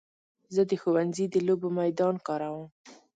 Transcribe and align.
زه 0.55 0.61
د 0.69 0.71
ښوونځي 0.81 1.25
د 1.29 1.35
لوبو 1.47 1.67
میدان 1.79 2.15
کاروم. 2.27 2.67